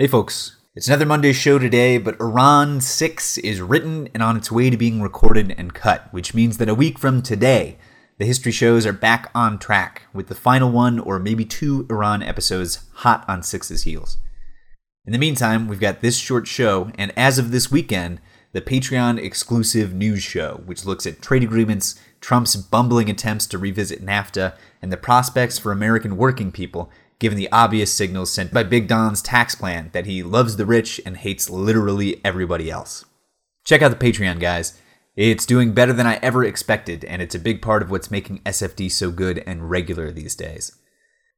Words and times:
Hey 0.00 0.06
folks, 0.06 0.56
it's 0.74 0.88
another 0.88 1.04
Monday 1.04 1.34
show 1.34 1.58
today, 1.58 1.98
but 1.98 2.18
Iran 2.22 2.80
6 2.80 3.36
is 3.36 3.60
written 3.60 4.08
and 4.14 4.22
on 4.22 4.34
its 4.34 4.50
way 4.50 4.70
to 4.70 4.76
being 4.78 5.02
recorded 5.02 5.54
and 5.58 5.74
cut, 5.74 6.08
which 6.10 6.32
means 6.32 6.56
that 6.56 6.70
a 6.70 6.74
week 6.74 6.98
from 6.98 7.20
today, 7.20 7.76
the 8.16 8.24
history 8.24 8.50
shows 8.50 8.86
are 8.86 8.94
back 8.94 9.30
on 9.34 9.58
track, 9.58 10.06
with 10.14 10.28
the 10.28 10.34
final 10.34 10.70
one 10.70 10.98
or 10.98 11.18
maybe 11.18 11.44
two 11.44 11.86
Iran 11.90 12.22
episodes 12.22 12.86
hot 12.94 13.26
on 13.28 13.42
6's 13.42 13.82
heels. 13.82 14.16
In 15.04 15.12
the 15.12 15.18
meantime, 15.18 15.68
we've 15.68 15.78
got 15.78 16.00
this 16.00 16.16
short 16.16 16.46
show, 16.48 16.90
and 16.96 17.12
as 17.14 17.38
of 17.38 17.50
this 17.50 17.70
weekend, 17.70 18.22
the 18.52 18.62
Patreon 18.62 19.18
exclusive 19.18 19.92
news 19.92 20.22
show, 20.22 20.62
which 20.64 20.86
looks 20.86 21.04
at 21.04 21.20
trade 21.20 21.42
agreements, 21.42 22.00
Trump's 22.22 22.56
bumbling 22.56 23.10
attempts 23.10 23.46
to 23.48 23.58
revisit 23.58 24.02
NAFTA, 24.02 24.54
and 24.80 24.90
the 24.90 24.96
prospects 24.96 25.58
for 25.58 25.72
American 25.72 26.16
working 26.16 26.50
people 26.50 26.90
given 27.20 27.38
the 27.38 27.52
obvious 27.52 27.92
signals 27.92 28.32
sent 28.32 28.52
by 28.52 28.64
Big 28.64 28.88
Don's 28.88 29.22
tax 29.22 29.54
plan 29.54 29.90
that 29.92 30.06
he 30.06 30.22
loves 30.22 30.56
the 30.56 30.66
rich 30.66 31.00
and 31.06 31.18
hates 31.18 31.48
literally 31.48 32.20
everybody 32.24 32.70
else. 32.70 33.04
Check 33.64 33.82
out 33.82 33.96
the 33.96 34.12
Patreon, 34.12 34.40
guys. 34.40 34.76
It's 35.14 35.46
doing 35.46 35.72
better 35.72 35.92
than 35.92 36.06
I 36.06 36.18
ever 36.22 36.42
expected, 36.42 37.04
and 37.04 37.20
it's 37.20 37.34
a 37.34 37.38
big 37.38 37.60
part 37.60 37.82
of 37.82 37.90
what's 37.90 38.10
making 38.10 38.38
SFD 38.40 38.90
so 38.90 39.10
good 39.10 39.44
and 39.46 39.68
regular 39.68 40.10
these 40.10 40.34
days. 40.34 40.76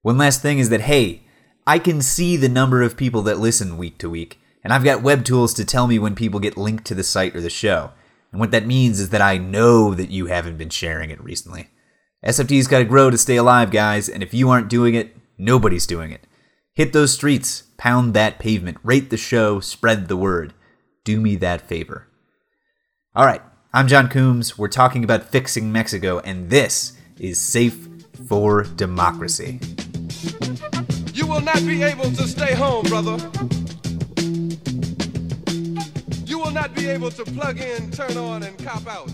One 0.03 0.17
last 0.17 0.41
thing 0.41 0.59
is 0.59 0.69
that, 0.69 0.83
hey, 0.83 1.25
I 1.67 1.79
can 1.79 2.01
see 2.01 2.37
the 2.37 2.49
number 2.49 2.83
of 2.83 2.97
people 2.97 3.23
that 3.23 3.39
listen 3.39 3.77
week 3.77 3.99
to 3.99 4.09
week, 4.09 4.39
and 4.63 4.73
I've 4.73 4.85
got 4.85 5.03
web 5.03 5.25
tools 5.25 5.53
to 5.55 5.65
tell 5.65 5.89
me 5.89 5.99
when 5.99 6.15
people 6.15 6.39
get 6.39 6.57
linked 6.57 6.85
to 6.87 6.95
the 6.95 7.03
site 7.03 7.35
or 7.35 7.41
the 7.41 7.51
show. 7.51 7.91
And 8.31 8.41
what 8.41 8.53
that 8.53 8.67
means 8.67 9.01
is 9.01 9.11
that 9.11 9.21
I 9.21 9.37
know 9.37 9.95
that 9.95 10.11
you 10.11 10.27
haven't 10.27 10.59
been 10.59 10.71
sharing 10.71 11.11
it 11.11 11.23
recently. 11.23 11.69
SFD's 12.25 12.69
got 12.69 12.79
to 12.79 12.85
grow 12.85 13.11
to 13.11 13.19
stay 13.19 13.37
alive, 13.37 13.73
guys, 13.73 14.09
and 14.09 14.23
if 14.23 14.33
you 14.33 14.49
aren't 14.49 14.71
doing 14.71 14.95
it, 14.95 15.17
Nobody's 15.43 15.89
doing 15.89 16.13
it. 16.13 16.25
Hit 16.73 16.93
those 16.93 17.13
streets, 17.13 17.65
pound 17.77 18.15
that 18.15 18.39
pavement, 18.39 18.79
rate 18.85 19.11
the 19.11 19.17
show, 19.17 19.59
spread 19.59 20.07
the 20.07 20.17
word. 20.17 20.55
Do 21.03 21.21
me 21.21 21.35
that 21.35 21.63
favor. 21.63 22.07
All 23.17 23.27
right, 23.27 23.43
I'm 23.75 23.89
John 23.89 24.09
Coombs. 24.09 24.57
We're 24.57 24.69
talking 24.69 25.03
about 25.03 25.25
fixing 25.25 25.73
Mexico, 25.73 26.21
and 26.21 26.49
this 26.49 26.97
is 27.19 27.41
Safe 27.41 27.89
for 28.29 28.63
Democracy. 28.63 29.59
You 31.13 31.27
will 31.27 31.41
not 31.41 31.67
be 31.67 31.83
able 31.83 32.13
to 32.13 32.29
stay 32.29 32.55
home, 32.55 32.85
brother. 32.85 33.17
You 36.25 36.39
will 36.39 36.53
not 36.53 36.73
be 36.77 36.87
able 36.87 37.11
to 37.11 37.25
plug 37.25 37.59
in, 37.59 37.91
turn 37.91 38.17
on, 38.17 38.45
and 38.45 38.57
cop 38.65 38.87
out. 38.87 39.11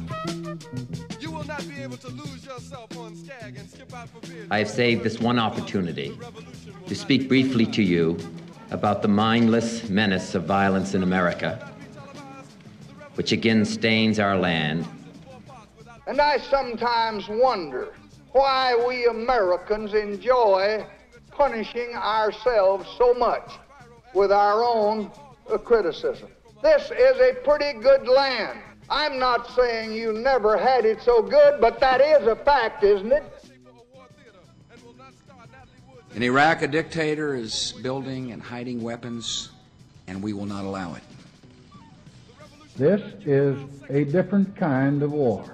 I 4.50 4.58
have 4.58 4.68
saved 4.68 5.02
this 5.02 5.18
one 5.18 5.38
opportunity 5.38 6.18
to 6.86 6.94
speak 6.94 7.28
briefly 7.28 7.64
to 7.66 7.82
you 7.82 8.18
about 8.70 9.00
the 9.00 9.08
mindless 9.08 9.88
menace 9.88 10.34
of 10.34 10.44
violence 10.44 10.94
in 10.94 11.02
America, 11.02 11.72
which 13.14 13.32
again 13.32 13.64
stains 13.64 14.18
our 14.18 14.36
land. 14.36 14.86
And 16.06 16.20
I 16.20 16.36
sometimes 16.38 17.28
wonder 17.28 17.94
why 18.32 18.74
we 18.86 19.06
Americans 19.06 19.94
enjoy 19.94 20.84
punishing 21.30 21.94
ourselves 21.94 22.86
so 22.98 23.14
much 23.14 23.52
with 24.12 24.32
our 24.32 24.62
own 24.62 25.10
criticism. 25.64 26.28
This 26.62 26.90
is 26.90 27.20
a 27.20 27.34
pretty 27.42 27.78
good 27.78 28.06
land. 28.06 28.58
I'm 28.90 29.18
not 29.18 29.50
saying 29.54 29.92
you 29.92 30.12
never 30.12 30.56
had 30.56 30.84
it 30.84 31.02
so 31.02 31.22
good, 31.22 31.60
but 31.60 31.78
that 31.80 32.00
is 32.00 32.26
a 32.26 32.36
fact, 32.36 32.82
isn't 32.84 33.12
it? 33.12 33.24
In 36.14 36.22
Iraq, 36.22 36.62
a 36.62 36.68
dictator 36.68 37.34
is 37.34 37.74
building 37.82 38.32
and 38.32 38.42
hiding 38.42 38.82
weapons, 38.82 39.50
and 40.06 40.22
we 40.22 40.32
will 40.32 40.46
not 40.46 40.64
allow 40.64 40.94
it. 40.94 41.02
This 42.76 43.02
is 43.26 43.58
a 43.90 44.04
different 44.04 44.56
kind 44.56 45.02
of 45.02 45.12
war. 45.12 45.44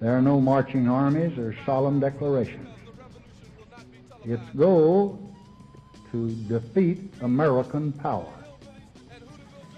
There 0.00 0.16
are 0.16 0.22
no 0.22 0.40
marching 0.40 0.88
armies 0.88 1.38
or 1.38 1.54
solemn 1.64 2.00
declarations. 2.00 2.68
Its 4.24 4.42
goal 4.56 5.34
to 6.10 6.30
defeat 6.48 7.14
American 7.20 7.92
power. 7.92 8.32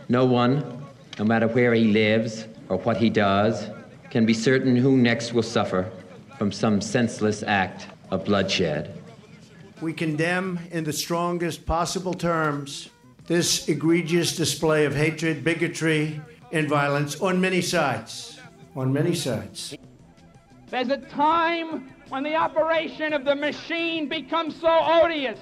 No 0.09 0.25
one 0.25 0.84
no 1.19 1.25
matter 1.25 1.49
where 1.49 1.75
he 1.75 1.84
lives 1.84 2.47
or 2.69 2.79
what 2.79 2.97
he 2.97 3.11
does, 3.11 3.69
can 4.11 4.25
be 4.25 4.34
certain 4.34 4.77
who 4.77 4.97
next 4.97 5.33
will 5.33 5.43
suffer 5.43 5.91
from 6.39 6.53
some 6.53 6.81
senseless 6.81 7.43
act 7.43 7.89
of 8.11 8.25
bloodshed. 8.25 9.03
We 9.81 9.93
condemn 9.93 10.61
in 10.71 10.84
the 10.84 10.93
strongest 10.93 11.67
possible 11.67 12.15
terms 12.15 12.91
this 13.27 13.69
egregious 13.69 14.37
display 14.37 14.87
of 14.87 14.95
hatred, 14.95 15.45
bigotry, 15.45 16.21
and 16.53 16.69
violence 16.69 17.21
on 17.21 17.41
many 17.41 17.61
sides. 17.61 18.41
On 18.75 18.93
many 18.93 19.15
sides. 19.15 19.77
There's 20.71 20.89
a 20.89 20.97
time 20.97 21.91
when 22.09 22.23
the 22.23 22.35
operation 22.35 23.12
of 23.12 23.25
the 23.25 23.35
machine 23.35 24.09
becomes 24.09 24.59
so 24.59 24.69
odious, 24.69 25.39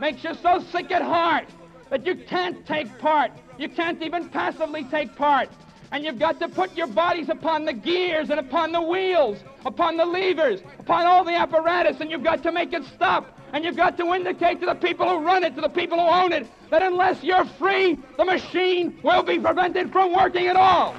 makes 0.00 0.24
you 0.24 0.34
so 0.34 0.60
sick 0.72 0.90
at 0.90 1.02
heart 1.02 1.46
that 1.90 2.06
you 2.06 2.14
can't 2.14 2.64
take 2.66 2.98
part. 2.98 3.32
You 3.58 3.68
can't 3.68 4.02
even 4.02 4.28
passively 4.28 4.84
take 4.84 5.14
part. 5.16 5.50
And 5.92 6.04
you've 6.04 6.20
got 6.20 6.38
to 6.38 6.48
put 6.48 6.76
your 6.76 6.86
bodies 6.86 7.28
upon 7.28 7.64
the 7.64 7.72
gears 7.72 8.30
and 8.30 8.38
upon 8.38 8.70
the 8.70 8.80
wheels, 8.80 9.38
upon 9.66 9.96
the 9.96 10.04
levers, 10.04 10.60
upon 10.78 11.06
all 11.06 11.24
the 11.24 11.34
apparatus, 11.34 12.00
and 12.00 12.10
you've 12.10 12.22
got 12.22 12.44
to 12.44 12.52
make 12.52 12.72
it 12.72 12.84
stop. 12.94 13.36
And 13.52 13.64
you've 13.64 13.76
got 13.76 13.96
to 13.96 14.14
indicate 14.14 14.60
to 14.60 14.66
the 14.66 14.76
people 14.76 15.08
who 15.08 15.24
run 15.24 15.42
it, 15.42 15.56
to 15.56 15.60
the 15.60 15.68
people 15.68 15.98
who 15.98 16.06
own 16.06 16.32
it, 16.32 16.46
that 16.70 16.82
unless 16.82 17.24
you're 17.24 17.44
free, 17.44 17.98
the 18.16 18.24
machine 18.24 18.96
will 19.02 19.24
be 19.24 19.40
prevented 19.40 19.90
from 19.90 20.14
working 20.14 20.46
at 20.46 20.54
all. 20.54 20.94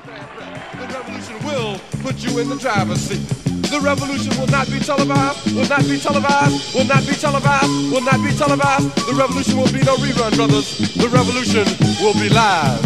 The 0.74 0.88
revolution 0.94 1.46
will 1.46 1.80
put 2.02 2.18
you 2.18 2.40
in 2.40 2.50
the 2.50 2.58
driver's 2.58 3.00
seat. 3.00 3.41
The 3.72 3.80
revolution 3.80 4.38
will 4.38 4.48
not 4.48 4.70
be 4.70 4.80
televised, 4.80 5.56
will 5.56 5.66
not 5.70 5.84
be 5.88 5.98
televised, 5.98 6.76
will 6.76 6.84
not 6.84 7.08
be 7.08 7.14
televised, 7.14 7.72
will 7.90 8.02
not 8.02 8.22
be 8.22 8.36
televised. 8.36 8.96
The 9.08 9.14
revolution 9.18 9.56
will 9.56 9.72
be 9.72 9.80
no 9.80 9.96
rerun, 9.96 10.36
brothers. 10.36 10.78
The 10.94 11.08
revolution 11.08 11.66
will 12.04 12.14
be 12.16 12.28
live. 12.28 12.84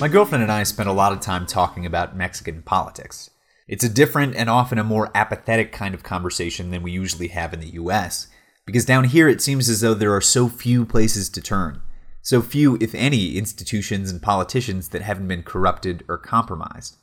My 0.00 0.06
girlfriend 0.06 0.44
and 0.44 0.52
I 0.52 0.62
spent 0.62 0.88
a 0.88 0.92
lot 0.92 1.12
of 1.12 1.18
time 1.18 1.44
talking 1.44 1.84
about 1.84 2.16
Mexican 2.16 2.62
politics. 2.62 3.28
It's 3.66 3.82
a 3.82 3.88
different 3.88 4.36
and 4.36 4.48
often 4.48 4.78
a 4.78 4.84
more 4.84 5.10
apathetic 5.12 5.72
kind 5.72 5.92
of 5.92 6.04
conversation 6.04 6.70
than 6.70 6.84
we 6.84 6.92
usually 6.92 7.28
have 7.28 7.52
in 7.52 7.58
the 7.58 7.70
US, 7.70 8.28
because 8.64 8.84
down 8.84 9.02
here 9.02 9.28
it 9.28 9.42
seems 9.42 9.68
as 9.68 9.80
though 9.80 9.94
there 9.94 10.14
are 10.14 10.20
so 10.20 10.48
few 10.48 10.86
places 10.86 11.28
to 11.30 11.40
turn 11.40 11.82
so 12.26 12.42
few, 12.42 12.76
if 12.80 12.92
any, 12.92 13.38
institutions 13.38 14.10
and 14.10 14.20
politicians 14.20 14.88
that 14.88 15.00
haven't 15.00 15.28
been 15.28 15.44
corrupted 15.44 16.02
or 16.08 16.18
compromised. 16.18 16.96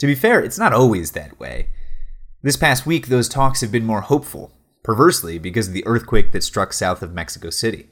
To 0.00 0.06
be 0.08 0.16
fair, 0.16 0.40
it's 0.40 0.58
not 0.58 0.72
always 0.72 1.12
that 1.12 1.38
way. 1.38 1.68
This 2.42 2.56
past 2.56 2.84
week, 2.84 3.06
those 3.06 3.28
talks 3.28 3.60
have 3.60 3.70
been 3.70 3.86
more 3.86 4.00
hopeful, 4.00 4.50
perversely 4.82 5.38
because 5.38 5.68
of 5.68 5.74
the 5.74 5.86
earthquake 5.86 6.32
that 6.32 6.42
struck 6.42 6.72
south 6.72 7.04
of 7.04 7.12
Mexico 7.12 7.50
City. 7.50 7.90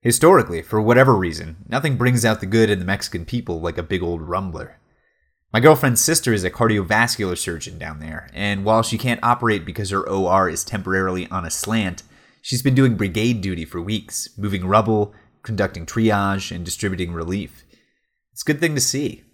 Historically, 0.00 0.62
for 0.62 0.80
whatever 0.80 1.14
reason, 1.14 1.56
nothing 1.68 1.98
brings 1.98 2.24
out 2.24 2.40
the 2.40 2.46
good 2.46 2.70
in 2.70 2.78
the 2.78 2.86
Mexican 2.86 3.26
people 3.26 3.60
like 3.60 3.76
a 3.76 3.82
big 3.82 4.02
old 4.02 4.22
rumbler. 4.22 4.76
My 5.52 5.60
girlfriend's 5.60 6.00
sister 6.00 6.32
is 6.32 6.42
a 6.42 6.50
cardiovascular 6.50 7.36
surgeon 7.36 7.76
down 7.76 8.00
there, 8.00 8.30
and 8.32 8.64
while 8.64 8.82
she 8.82 8.96
can't 8.96 9.22
operate 9.22 9.66
because 9.66 9.90
her 9.90 10.08
OR 10.08 10.48
is 10.48 10.64
temporarily 10.64 11.28
on 11.28 11.44
a 11.44 11.50
slant, 11.50 12.02
she's 12.40 12.62
been 12.62 12.74
doing 12.74 12.96
brigade 12.96 13.42
duty 13.42 13.66
for 13.66 13.82
weeks, 13.82 14.30
moving 14.38 14.64
rubble, 14.64 15.12
conducting 15.42 15.86
triage 15.86 16.54
and 16.54 16.64
distributing 16.64 17.12
relief. 17.12 17.64
It's 18.32 18.42
a 18.42 18.44
good 18.44 18.60
thing 18.60 18.74
to 18.74 18.80
see. 18.80 19.24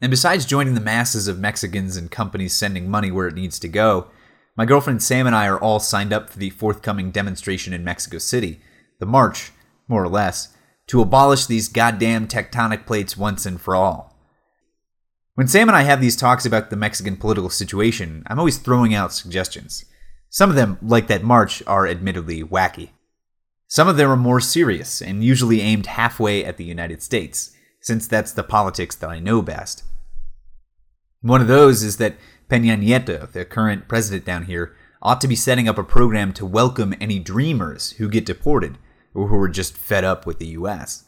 And 0.00 0.10
besides 0.10 0.44
joining 0.44 0.74
the 0.74 0.80
masses 0.80 1.26
of 1.26 1.38
Mexicans 1.38 1.96
and 1.96 2.10
companies 2.10 2.52
sending 2.52 2.90
money 2.90 3.10
where 3.10 3.28
it 3.28 3.34
needs 3.34 3.58
to 3.60 3.68
go, 3.68 4.08
my 4.56 4.64
girlfriend 4.64 5.02
Sam 5.02 5.26
and 5.26 5.34
I 5.34 5.48
are 5.48 5.60
all 5.60 5.80
signed 5.80 6.12
up 6.12 6.30
for 6.30 6.38
the 6.38 6.50
forthcoming 6.50 7.10
demonstration 7.10 7.72
in 7.72 7.84
Mexico 7.84 8.18
City, 8.18 8.60
the 9.00 9.06
march, 9.06 9.52
more 9.88 10.02
or 10.02 10.08
less, 10.08 10.54
to 10.88 11.00
abolish 11.00 11.46
these 11.46 11.68
goddamn 11.68 12.28
tectonic 12.28 12.86
plates 12.86 13.16
once 13.16 13.44
and 13.44 13.60
for 13.60 13.74
all. 13.74 14.14
When 15.34 15.48
Sam 15.48 15.68
and 15.68 15.76
I 15.76 15.82
have 15.82 16.00
these 16.00 16.16
talks 16.16 16.46
about 16.46 16.70
the 16.70 16.76
Mexican 16.76 17.16
political 17.16 17.50
situation, 17.50 18.22
I'm 18.26 18.38
always 18.38 18.58
throwing 18.58 18.94
out 18.94 19.12
suggestions. 19.12 19.84
Some 20.30 20.48
of 20.48 20.56
them, 20.56 20.78
like 20.80 21.08
that 21.08 21.22
march, 21.22 21.62
are 21.66 21.86
admittedly 21.86 22.42
wacky. 22.42 22.90
Some 23.68 23.88
of 23.88 23.96
them 23.96 24.10
are 24.10 24.16
more 24.16 24.40
serious 24.40 25.02
and 25.02 25.24
usually 25.24 25.60
aimed 25.60 25.86
halfway 25.86 26.44
at 26.44 26.56
the 26.56 26.64
United 26.64 27.02
States, 27.02 27.50
since 27.80 28.06
that's 28.06 28.32
the 28.32 28.44
politics 28.44 28.94
that 28.96 29.10
I 29.10 29.18
know 29.18 29.42
best. 29.42 29.82
One 31.20 31.40
of 31.40 31.48
those 31.48 31.82
is 31.82 31.96
that 31.96 32.16
Peña 32.48 32.80
Nieto, 32.80 33.30
the 33.32 33.44
current 33.44 33.88
president 33.88 34.24
down 34.24 34.44
here, 34.44 34.76
ought 35.02 35.20
to 35.20 35.28
be 35.28 35.34
setting 35.34 35.68
up 35.68 35.78
a 35.78 35.84
program 35.84 36.32
to 36.34 36.46
welcome 36.46 36.94
any 37.00 37.18
dreamers 37.18 37.92
who 37.92 38.08
get 38.08 38.24
deported 38.24 38.78
or 39.14 39.26
who 39.28 39.36
are 39.40 39.48
just 39.48 39.76
fed 39.76 40.04
up 40.04 40.26
with 40.26 40.38
the 40.38 40.48
US. 40.48 41.04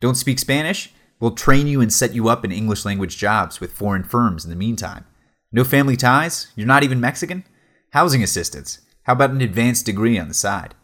Don't 0.00 0.16
speak 0.16 0.38
Spanish? 0.38 0.92
We'll 1.18 1.32
train 1.32 1.66
you 1.66 1.80
and 1.80 1.92
set 1.92 2.14
you 2.14 2.28
up 2.28 2.44
in 2.44 2.52
English 2.52 2.84
language 2.84 3.16
jobs 3.16 3.60
with 3.60 3.72
foreign 3.72 4.04
firms 4.04 4.44
in 4.44 4.50
the 4.50 4.56
meantime. 4.56 5.04
No 5.52 5.64
family 5.64 5.96
ties? 5.96 6.48
You're 6.56 6.66
not 6.66 6.82
even 6.82 7.00
Mexican? 7.00 7.44
Housing 7.90 8.22
assistance. 8.22 8.80
How 9.04 9.14
about 9.14 9.30
an 9.30 9.40
advanced 9.40 9.86
degree 9.86 10.18
on 10.18 10.28
the 10.28 10.34
side? 10.34 10.74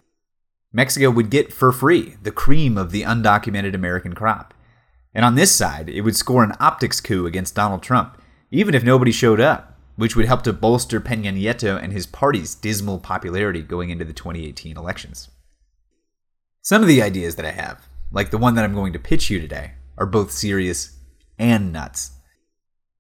Mexico 0.77 1.09
would 1.09 1.31
get 1.31 1.55
for 1.55 1.73
free 1.73 2.17
the 2.23 2.31
cream 2.31 2.77
of 2.77 2.91
the 2.91 3.01
undocumented 3.01 3.75
American 3.75 4.15
crop. 4.15 4.53
And 5.15 5.25
on 5.25 5.35
this 5.35 5.51
side, 5.51 5.89
it 5.89 6.03
would 6.03 6.17
score 6.17 6.45
an 6.45 6.53
optics 6.61 7.01
coup 7.01 7.25
against 7.25 7.55
Donald 7.55 7.83
Trump, 7.83 8.21
even 8.51 8.75
if 8.75 8.85
nobody 8.85 9.11
showed 9.11 9.41
up, 9.41 9.81
which 9.97 10.15
would 10.15 10.27
help 10.27 10.43
to 10.43 10.53
bolster 10.53 11.01
Peña 11.01 11.33
Nieto 11.33 11.83
and 11.83 11.95
his 11.95 12.07
party's 12.07 12.55
dismal 12.55 12.99
popularity 12.99 13.63
going 13.63 13.89
into 13.89 14.05
the 14.05 14.13
2018 14.13 14.77
elections. 14.77 15.31
Some 16.61 16.83
of 16.83 16.89
the 16.89 17.01
ideas 17.01 17.37
that 17.37 17.47
I 17.47 17.53
have, 17.53 17.89
like 18.13 18.31
the 18.31 18.37
one 18.37 18.55
that 18.57 18.65
I'm 18.67 18.75
going 18.75 18.93
to 18.93 18.99
pitch 18.99 19.31
you 19.31 19.41
today, 19.41 19.73
are 19.97 20.05
both 20.05 20.31
serious 20.31 20.95
and 21.39 21.73
nuts. 21.73 22.11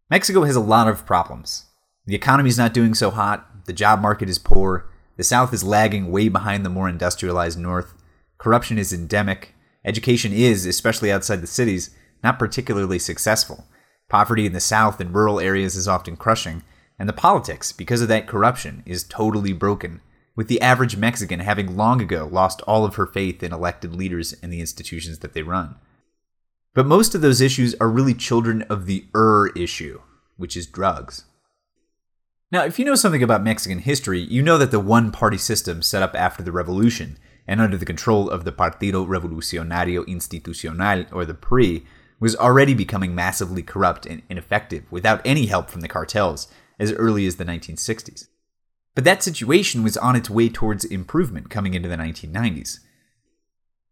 Mexico 0.08 0.44
has 0.44 0.56
a 0.56 0.60
lot 0.60 0.88
of 0.88 1.04
problems. 1.04 1.66
The 2.06 2.14
economy's 2.14 2.56
not 2.56 2.72
doing 2.72 2.94
so 2.94 3.10
hot, 3.10 3.66
the 3.66 3.74
job 3.74 4.00
market 4.00 4.30
is 4.30 4.38
poor, 4.38 4.88
the 5.16 5.24
South 5.24 5.52
is 5.52 5.64
lagging 5.64 6.10
way 6.10 6.28
behind 6.28 6.64
the 6.64 6.70
more 6.70 6.88
industrialized 6.88 7.58
North, 7.58 7.94
corruption 8.38 8.78
is 8.78 8.92
endemic, 8.92 9.54
education 9.84 10.32
is, 10.32 10.66
especially 10.66 11.10
outside 11.10 11.40
the 11.40 11.46
cities, 11.46 11.90
not 12.22 12.38
particularly 12.38 12.98
successful. 12.98 13.66
Poverty 14.08 14.46
in 14.46 14.52
the 14.52 14.60
South 14.60 15.00
and 15.00 15.14
rural 15.14 15.40
areas 15.40 15.76
is 15.76 15.88
often 15.88 16.16
crushing, 16.16 16.62
and 16.98 17.08
the 17.08 17.14
politics, 17.14 17.72
because 17.72 18.02
of 18.02 18.08
that 18.08 18.26
corruption, 18.26 18.82
is 18.86 19.04
totally 19.04 19.52
broken, 19.52 20.00
with 20.34 20.48
the 20.48 20.60
average 20.60 20.96
Mexican 20.96 21.40
having 21.40 21.76
long 21.76 22.00
ago 22.00 22.28
lost 22.30 22.60
all 22.62 22.84
of 22.84 22.96
her 22.96 23.06
faith 23.06 23.42
in 23.42 23.52
elected 23.52 23.94
leaders 23.94 24.34
and 24.42 24.52
the 24.52 24.60
institutions 24.60 25.20
that 25.20 25.32
they 25.32 25.42
run. 25.42 25.76
But 26.74 26.86
most 26.86 27.14
of 27.14 27.22
those 27.22 27.40
issues 27.40 27.74
are 27.80 27.88
really 27.88 28.12
children 28.12 28.62
of 28.62 28.84
the 28.84 29.06
er 29.14 29.50
issue, 29.56 30.02
which 30.36 30.56
is 30.56 30.66
drugs. 30.66 31.24
Now, 32.52 32.64
if 32.64 32.78
you 32.78 32.84
know 32.84 32.94
something 32.94 33.24
about 33.24 33.42
Mexican 33.42 33.80
history, 33.80 34.20
you 34.20 34.40
know 34.40 34.56
that 34.56 34.70
the 34.70 34.78
one 34.78 35.10
party 35.10 35.36
system 35.36 35.82
set 35.82 36.02
up 36.02 36.14
after 36.14 36.44
the 36.44 36.52
revolution 36.52 37.18
and 37.48 37.60
under 37.60 37.76
the 37.76 37.84
control 37.84 38.30
of 38.30 38.44
the 38.44 38.52
Partido 38.52 39.06
Revolucionario 39.06 40.04
Institucional, 40.06 41.12
or 41.12 41.24
the 41.24 41.34
PRI, 41.34 41.82
was 42.20 42.36
already 42.36 42.72
becoming 42.72 43.14
massively 43.14 43.62
corrupt 43.62 44.06
and 44.06 44.22
ineffective 44.28 44.84
without 44.90 45.20
any 45.24 45.46
help 45.46 45.70
from 45.70 45.80
the 45.80 45.88
cartels 45.88 46.48
as 46.78 46.92
early 46.92 47.26
as 47.26 47.36
the 47.36 47.44
1960s. 47.44 48.28
But 48.94 49.04
that 49.04 49.22
situation 49.22 49.82
was 49.82 49.96
on 49.96 50.16
its 50.16 50.30
way 50.30 50.48
towards 50.48 50.84
improvement 50.84 51.50
coming 51.50 51.74
into 51.74 51.88
the 51.88 51.96
1990s. 51.96 52.78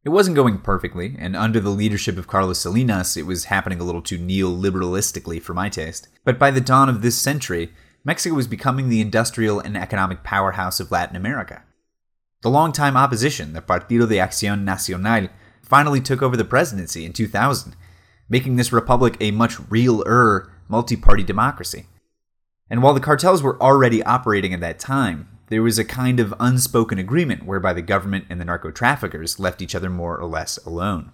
It 0.04 0.10
wasn't 0.10 0.36
going 0.36 0.58
perfectly, 0.58 1.16
and 1.18 1.34
under 1.34 1.60
the 1.60 1.70
leadership 1.70 2.18
of 2.18 2.26
Carlos 2.26 2.60
Salinas, 2.60 3.16
it 3.16 3.26
was 3.26 3.46
happening 3.46 3.80
a 3.80 3.84
little 3.84 4.02
too 4.02 4.18
neoliberalistically 4.18 5.42
for 5.42 5.54
my 5.54 5.68
taste. 5.68 6.08
But 6.24 6.38
by 6.38 6.50
the 6.50 6.60
dawn 6.60 6.88
of 6.88 7.02
this 7.02 7.16
century, 7.16 7.72
Mexico 8.04 8.34
was 8.34 8.46
becoming 8.46 8.88
the 8.88 9.00
industrial 9.00 9.60
and 9.60 9.76
economic 9.76 10.22
powerhouse 10.22 10.78
of 10.78 10.90
Latin 10.90 11.16
America. 11.16 11.62
The 12.42 12.50
longtime 12.50 12.96
opposition, 12.96 13.54
the 13.54 13.62
Partido 13.62 14.06
de 14.06 14.16
Acción 14.16 14.62
Nacional, 14.64 15.30
finally 15.62 16.02
took 16.02 16.20
over 16.20 16.36
the 16.36 16.44
presidency 16.44 17.06
in 17.06 17.14
2000, 17.14 17.74
making 18.28 18.56
this 18.56 18.72
republic 18.72 19.16
a 19.20 19.30
much 19.30 19.58
realer 19.70 20.52
multi 20.68 20.96
party 20.96 21.22
democracy. 21.22 21.86
And 22.68 22.82
while 22.82 22.92
the 22.92 23.00
cartels 23.00 23.42
were 23.42 23.60
already 23.62 24.02
operating 24.02 24.52
at 24.52 24.60
that 24.60 24.78
time, 24.78 25.28
there 25.48 25.62
was 25.62 25.78
a 25.78 25.84
kind 25.84 26.20
of 26.20 26.34
unspoken 26.38 26.98
agreement 26.98 27.46
whereby 27.46 27.72
the 27.72 27.82
government 27.82 28.26
and 28.28 28.38
the 28.38 28.44
narco 28.44 28.70
traffickers 28.70 29.38
left 29.38 29.62
each 29.62 29.74
other 29.74 29.88
more 29.88 30.18
or 30.18 30.26
less 30.26 30.58
alone. 30.66 31.10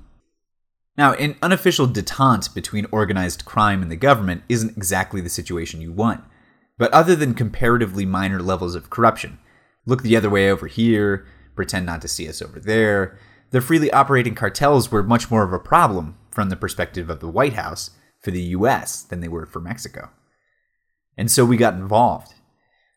Now, 0.96 1.12
an 1.14 1.36
unofficial 1.40 1.86
detente 1.86 2.52
between 2.52 2.86
organized 2.90 3.44
crime 3.44 3.82
and 3.82 3.90
the 3.90 3.96
government 3.96 4.42
isn't 4.48 4.76
exactly 4.76 5.20
the 5.20 5.28
situation 5.28 5.80
you 5.80 5.92
want. 5.92 6.24
But 6.80 6.90
other 6.92 7.14
than 7.14 7.34
comparatively 7.34 8.06
minor 8.06 8.40
levels 8.40 8.74
of 8.74 8.88
corruption, 8.88 9.38
look 9.84 10.02
the 10.02 10.16
other 10.16 10.30
way 10.30 10.50
over 10.50 10.66
here, 10.66 11.26
pretend 11.54 11.84
not 11.84 12.00
to 12.00 12.08
see 12.08 12.26
us 12.26 12.40
over 12.40 12.58
there, 12.58 13.18
the 13.50 13.60
freely 13.60 13.92
operating 13.92 14.34
cartels 14.34 14.90
were 14.90 15.02
much 15.02 15.30
more 15.30 15.44
of 15.44 15.52
a 15.52 15.58
problem 15.58 16.16
from 16.30 16.48
the 16.48 16.56
perspective 16.56 17.10
of 17.10 17.20
the 17.20 17.28
White 17.28 17.52
House 17.52 17.90
for 18.18 18.30
the 18.30 18.40
US 18.56 19.02
than 19.02 19.20
they 19.20 19.28
were 19.28 19.44
for 19.44 19.60
Mexico. 19.60 20.08
And 21.18 21.30
so 21.30 21.44
we 21.44 21.58
got 21.58 21.74
involved. 21.74 22.32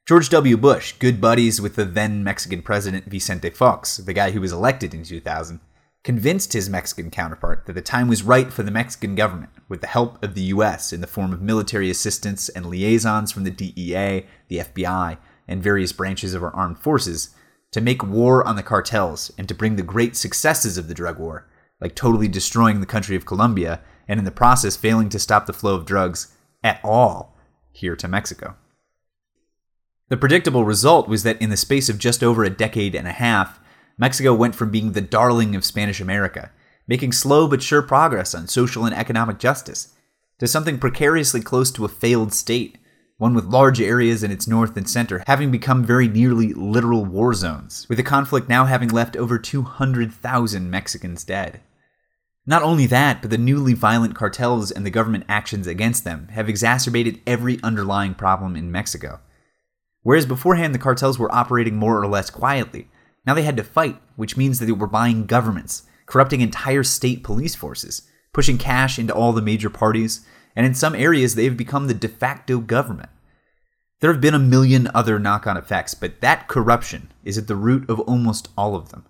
George 0.08 0.30
W. 0.30 0.56
Bush, 0.56 0.94
good 0.94 1.20
buddies 1.20 1.60
with 1.60 1.76
the 1.76 1.84
then 1.84 2.24
Mexican 2.24 2.62
president 2.62 3.08
Vicente 3.08 3.50
Fox, 3.50 3.98
the 3.98 4.14
guy 4.14 4.32
who 4.32 4.40
was 4.40 4.54
elected 4.54 4.94
in 4.94 5.04
2000, 5.04 5.60
convinced 6.04 6.52
his 6.52 6.70
Mexican 6.70 7.10
counterpart 7.10 7.66
that 7.66 7.74
the 7.74 7.82
time 7.82 8.08
was 8.08 8.24
right 8.24 8.52
for 8.52 8.64
the 8.64 8.72
Mexican 8.72 9.16
government, 9.16 9.52
with 9.70 9.82
the 9.82 9.88
help 9.88 10.22
of 10.22 10.36
the 10.36 10.42
US 10.44 10.92
in 10.92 11.02
the 11.02 11.08
form 11.08 11.32
of 11.32 11.42
military 11.42 11.90
assistance 11.90 12.50
and 12.50 12.66
liaisons 12.66 13.32
from 13.32 13.46
the 13.46 13.52
DEA, 13.52 14.26
the 14.50 14.58
FBI, 14.58 15.18
and 15.48 15.64
various 15.64 15.94
branches 15.94 16.34
of 16.34 16.44
our 16.44 16.54
armed 16.54 16.78
forces, 16.78 17.34
to 17.72 17.82
make 17.82 18.04
war 18.04 18.46
on 18.46 18.56
the 18.56 18.64
cartels 18.64 19.32
and 19.38 19.48
to 19.48 19.56
bring 19.56 19.78
the 19.78 19.84
great 19.84 20.16
successes 20.16 20.78
of 20.78 20.88
the 20.88 20.94
drug 20.94 21.18
war, 21.20 21.48
like 21.80 21.96
totally 21.96 22.28
destroying 22.28 22.82
the 22.82 22.86
country 22.86 23.16
of 23.16 23.26
Colombia 23.26 23.82
and 24.08 24.20
in 24.20 24.26
the 24.26 24.32
process 24.32 24.76
failing 24.76 25.10
to 25.10 25.20
stop 25.20 25.46
the 25.46 25.54
flow 25.54 25.76
of 25.76 25.86
drugs 25.86 26.36
at 26.64 26.80
all 26.84 27.36
here 27.72 27.96
to 27.96 28.08
Mexico. 28.08 28.56
The 30.10 30.18
predictable 30.18 30.66
result 30.66 31.08
was 31.08 31.24
that 31.24 31.42
in 31.42 31.50
the 31.50 31.58
space 31.58 31.90
of 31.90 31.98
just 31.98 32.24
over 32.24 32.44
a 32.44 32.50
decade 32.50 32.94
and 32.94 33.08
a 33.08 33.14
half, 33.14 33.60
Mexico 33.98 34.34
went 34.34 34.56
from 34.56 34.72
being 34.72 34.92
the 34.92 35.02
darling 35.02 35.56
of 35.56 35.66
Spanish 35.66 36.02
America, 36.02 36.52
making 36.88 37.12
slow 37.12 37.48
but 37.48 37.62
sure 37.62 37.82
progress 37.82 38.34
on 38.34 38.48
social 38.48 38.86
and 38.86 38.96
economic 38.96 39.40
justice, 39.40 39.94
to 40.40 40.48
something 40.48 40.80
precariously 40.80 41.42
close 41.42 41.72
to 41.72 41.86
a 41.86 41.90
failed 41.90 42.34
state, 42.34 42.78
one 43.18 43.34
with 43.34 43.46
large 43.46 43.80
areas 43.80 44.24
in 44.24 44.32
its 44.32 44.48
north 44.48 44.76
and 44.76 44.90
center 44.90 45.24
having 45.28 45.52
become 45.52 45.86
very 45.86 46.08
nearly 46.08 46.54
literal 46.54 47.06
war 47.06 47.34
zones, 47.34 47.88
with 47.88 47.98
the 47.98 48.04
conflict 48.04 48.50
now 48.50 48.66
having 48.66 48.90
left 48.90 49.16
over 49.16 49.38
200,000 49.38 50.70
Mexicans 50.70 51.24
dead. 51.24 51.62
Not 52.46 52.64
only 52.64 52.88
that, 52.88 53.22
but 53.22 53.32
the 53.32 53.38
newly 53.38 53.74
violent 53.74 54.16
cartels 54.16 54.72
and 54.72 54.86
the 54.86 54.90
government 54.92 55.26
actions 55.30 55.68
against 55.68 56.04
them 56.04 56.28
have 56.32 56.50
exacerbated 56.50 57.22
every 57.26 57.62
underlying 57.64 58.16
problem 58.16 58.58
in 58.58 58.72
Mexico. 58.72 59.22
Whereas 60.02 60.26
beforehand 60.26 60.76
the 60.76 60.80
cartels 60.80 61.18
were 61.18 61.34
operating 61.34 61.78
more 61.78 62.02
or 62.02 62.08
less 62.08 62.30
quietly, 62.30 62.90
now 63.26 63.34
they 63.34 63.44
had 63.44 63.58
to 63.58 63.64
fight, 63.64 64.02
which 64.16 64.38
means 64.38 64.60
that 64.60 64.66
they 64.66 64.72
were 64.72 64.88
buying 64.88 65.26
governments, 65.26 65.84
corrupting 66.06 66.42
entire 66.42 66.84
state 66.84 67.24
police 67.24 67.56
forces, 67.56 68.04
pushing 68.34 68.58
cash 68.58 69.00
into 69.00 69.14
all 69.14 69.34
the 69.34 69.42
major 69.42 69.70
parties, 69.70 70.26
and 70.56 70.66
in 70.66 70.74
some 70.74 70.96
areas 70.96 71.36
they 71.36 71.46
have 71.46 71.58
become 71.58 71.88
the 71.88 71.94
de 71.94 72.08
facto 72.08 72.60
government. 72.60 73.10
There 74.00 74.12
have 74.12 74.22
been 74.22 74.34
a 74.34 74.40
million 74.40 74.90
other 74.94 75.18
knock 75.18 75.48
on 75.48 75.56
effects, 75.56 75.94
but 75.94 76.20
that 76.20 76.48
corruption 76.48 77.12
is 77.24 77.38
at 77.38 77.48
the 77.48 77.56
root 77.56 77.90
of 77.90 78.02
almost 78.02 78.50
all 78.58 78.76
of 78.76 78.90
them. 78.90 79.06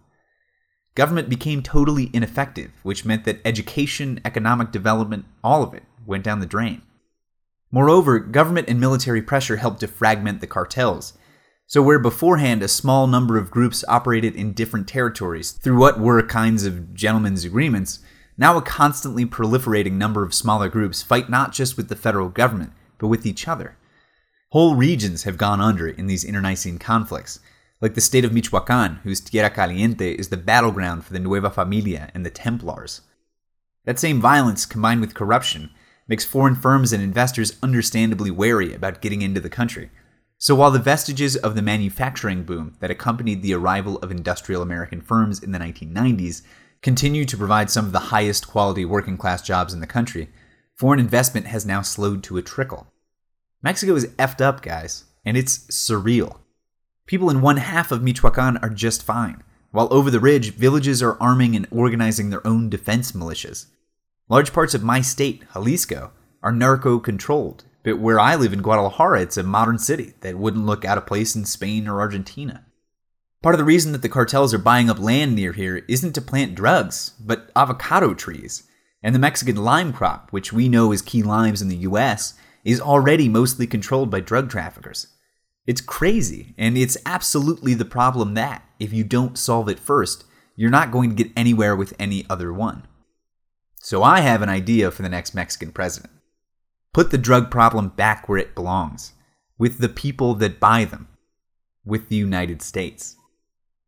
Government 0.94 1.30
became 1.30 1.64
totally 1.64 2.12
ineffective, 2.14 2.72
which 2.84 3.04
meant 3.04 3.26
that 3.26 3.42
education, 3.44 4.22
economic 4.24 4.72
development, 4.72 5.26
all 5.44 5.64
of 5.64 5.74
it 5.74 5.84
went 6.06 6.24
down 6.24 6.40
the 6.40 6.46
drain. 6.46 6.84
Moreover, 7.72 8.20
government 8.20 8.70
and 8.70 8.80
military 8.80 9.24
pressure 9.24 9.56
helped 9.56 9.80
to 9.80 9.88
fragment 9.88 10.42
the 10.42 10.48
cartels, 10.48 11.14
so, 11.74 11.82
where 11.82 11.98
beforehand 11.98 12.62
a 12.62 12.68
small 12.68 13.08
number 13.08 13.36
of 13.36 13.50
groups 13.50 13.84
operated 13.88 14.36
in 14.36 14.54
different 14.54 14.88
territories 14.88 15.54
through 15.54 15.80
what 15.80 16.00
were 16.00 16.22
kinds 16.22 16.68
of 16.68 16.94
gentlemen's 16.94 17.46
agreements, 17.46 17.98
now 18.38 18.56
a 18.56 18.62
constantly 18.62 19.26
proliferating 19.26 19.94
number 19.94 20.22
of 20.22 20.36
smaller 20.36 20.70
groups 20.70 21.02
fight 21.02 21.32
not 21.32 21.52
just 21.52 21.76
with 21.76 21.90
the 21.90 21.96
federal 21.96 22.30
government, 22.30 22.74
but 23.00 23.08
with 23.08 23.26
each 23.26 23.48
other. 23.48 23.76
Whole 24.50 24.76
regions 24.76 25.24
have 25.24 25.40
gone 25.40 25.60
under 25.60 25.88
in 25.88 26.06
these 26.06 26.24
internecine 26.24 26.78
conflicts, 26.78 27.40
like 27.82 27.96
the 27.96 28.02
state 28.02 28.24
of 28.24 28.32
Michoacan, 28.32 29.00
whose 29.02 29.20
Tierra 29.20 29.50
Caliente 29.50 30.12
is 30.12 30.30
the 30.30 30.38
battleground 30.38 31.04
for 31.04 31.14
the 31.14 31.20
Nueva 31.20 31.50
Familia 31.50 32.12
and 32.14 32.24
the 32.24 32.30
Templars. 32.30 33.02
That 33.86 33.98
same 33.98 34.22
violence, 34.22 34.68
combined 34.68 35.02
with 35.02 35.16
corruption, 35.16 35.72
makes 36.08 36.24
foreign 36.24 36.54
firms 36.54 36.94
and 36.94 37.02
investors 37.02 37.58
understandably 37.64 38.30
wary 38.30 38.76
about 38.76 39.02
getting 39.02 39.24
into 39.24 39.42
the 39.42 39.50
country. 39.50 39.90
So 40.44 40.56
while 40.56 40.72
the 40.72 40.78
vestiges 40.78 41.38
of 41.38 41.56
the 41.56 41.62
manufacturing 41.62 42.44
boom 42.44 42.76
that 42.82 42.92
accompanied 42.92 43.42
the 43.42 43.54
arrival 43.54 43.96
of 44.00 44.12
industrial 44.12 44.62
American 44.62 45.00
firms 45.00 45.42
in 45.42 45.54
the 45.54 45.58
1990s 45.58 46.42
continue 46.82 47.24
to 47.24 47.38
provide 47.38 47.72
some 47.72 47.86
of 47.86 47.94
the 47.94 48.12
highest 48.12 48.46
quality 48.46 48.84
working 48.84 49.16
class 49.16 49.42
jobs 49.42 49.74
in 49.74 49.80
the 49.80 49.88
country, 49.88 50.28
foreign 50.76 51.00
investment 51.00 51.48
has 51.48 51.66
now 51.66 51.82
slowed 51.82 52.24
to 52.24 52.36
a 52.36 52.42
trickle. 52.42 52.88
Mexico 53.62 53.96
is 53.96 54.08
effed 54.18 54.42
up, 54.42 54.62
guys, 54.62 55.06
and 55.24 55.38
it's 55.38 55.60
surreal. 55.68 56.40
People 57.06 57.30
in 57.30 57.40
one 57.40 57.56
half 57.56 57.90
of 57.90 58.04
Michoacan 58.04 58.58
are 58.58 58.70
just 58.70 59.02
fine, 59.02 59.44
while 59.72 59.88
over 59.92 60.12
the 60.12 60.20
ridge, 60.20 60.56
villages 60.56 61.02
are 61.02 61.16
arming 61.22 61.56
and 61.56 61.68
organizing 61.72 62.32
their 62.32 62.46
own 62.46 62.70
defense 62.70 63.14
militias. 63.14 63.68
Large 64.28 64.52
parts 64.52 64.74
of 64.74 64.84
my 64.84 65.00
state, 65.00 65.46
Jalisco, 65.54 66.12
are 66.42 66.52
narco 66.52 67.00
controlled 67.00 67.64
but 67.84 68.00
where 68.00 68.20
I 68.20 68.36
live 68.36 68.54
in 68.54 68.62
Guadalajara, 68.62 69.22
it's 69.22 69.38
a 69.38 69.44
modern 69.44 69.78
city 69.78 70.14
that 70.22 70.38
wouldn't 70.38 70.66
look 70.66 70.86
out 70.86 70.98
of 70.98 71.06
place 71.06 71.36
in 71.36 71.46
Spain 71.46 71.88
or 71.88 72.00
Argentina. 72.00 72.66
Part 73.42 73.56
of 73.56 73.60
the 73.60 73.66
reason 73.66 73.92
that 73.92 74.02
the 74.02 74.10
cartels 74.10 74.54
are 74.54 74.58
buying 74.58 74.90
up 74.90 75.00
land 75.00 75.36
near 75.36 75.52
here 75.52 75.84
isn't 75.90 76.14
to 76.14 76.22
plant 76.22 76.56
drugs, 76.56 77.12
but 77.20 77.52
avocado 77.56 78.14
trees. 78.14 78.64
And 79.04 79.14
the 79.14 79.20
Mexican 79.20 79.58
lime 79.58 79.92
crop, 79.92 80.32
which 80.32 80.54
we 80.54 80.70
know 80.70 80.94
as 80.94 81.02
key 81.02 81.22
limes 81.24 81.62
in 81.62 81.68
the 81.68 81.76
US, 81.78 82.36
is 82.64 82.80
already 82.80 83.28
mostly 83.28 83.68
controlled 83.68 84.10
by 84.10 84.22
drug 84.22 84.50
traffickers. 84.50 85.08
It's 85.68 85.82
crazy, 85.82 86.56
and 86.58 86.78
it's 86.78 86.96
absolutely 87.06 87.74
the 87.74 87.84
problem 87.84 88.34
that, 88.36 88.64
if 88.80 88.94
you 88.94 89.04
don't 89.04 89.38
solve 89.38 89.68
it 89.68 89.80
first, 89.80 90.24
you're 90.56 90.70
not 90.70 90.92
going 90.92 91.10
to 91.10 91.22
get 91.22 91.34
anywhere 91.36 91.76
with 91.76 91.94
any 92.00 92.26
other 92.30 92.54
one. 92.54 92.88
So 93.82 94.04
I 94.04 94.22
have 94.22 94.42
an 94.42 94.48
idea 94.48 94.90
for 94.90 95.02
the 95.02 95.10
next 95.10 95.36
Mexican 95.36 95.74
president. 95.74 96.13
Put 96.94 97.10
the 97.10 97.18
drug 97.18 97.50
problem 97.50 97.90
back 97.90 98.30
where 98.30 98.38
it 98.38 98.54
belongs, 98.54 99.14
with 99.58 99.80
the 99.80 99.90
people 99.90 100.36
that 100.36 100.60
buy 100.60 100.86
them, 100.86 101.08
with 101.84 102.08
the 102.08 102.16
United 102.16 102.62
States. 102.62 103.16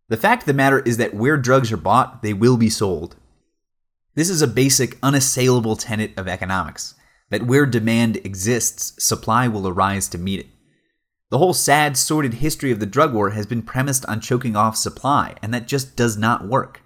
The 0.09 0.17
fact 0.17 0.41
of 0.41 0.47
the 0.47 0.53
matter 0.53 0.79
is 0.79 0.97
that 0.97 1.13
where 1.13 1.37
drugs 1.37 1.71
are 1.71 1.77
bought, 1.77 2.23
they 2.23 2.33
will 2.33 2.57
be 2.57 2.69
sold. 2.69 3.15
This 4.15 4.27
is 4.27 4.41
a 4.41 4.47
basic, 4.47 4.97
unassailable 5.03 5.75
tenet 5.75 6.17
of 6.17 6.27
economics 6.27 6.95
that 7.29 7.45
where 7.45 7.67
demand 7.67 8.17
exists, 8.17 9.03
supply 9.03 9.47
will 9.47 9.67
arise 9.67 10.07
to 10.09 10.17
meet 10.17 10.39
it. 10.39 10.47
The 11.29 11.37
whole 11.37 11.53
sad, 11.53 11.97
sordid 11.97 12.35
history 12.35 12.71
of 12.71 12.79
the 12.79 12.85
drug 12.85 13.13
war 13.13 13.31
has 13.31 13.45
been 13.45 13.61
premised 13.61 14.05
on 14.07 14.19
choking 14.19 14.55
off 14.55 14.77
supply, 14.77 15.35
and 15.43 15.53
that 15.53 15.67
just 15.67 15.95
does 15.95 16.17
not 16.17 16.47
work. 16.47 16.81